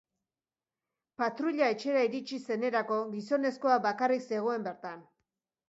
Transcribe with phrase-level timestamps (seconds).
[1.21, 5.09] Patruila etxera iritsi zenerako, gizonezkoa bakarrik zegoen bertan.